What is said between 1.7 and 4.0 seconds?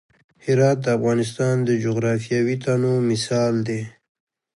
جغرافیوي تنوع مثال دی.